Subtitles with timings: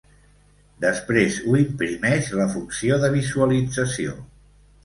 [0.85, 4.19] Després ho imprimeix la funció de visualització.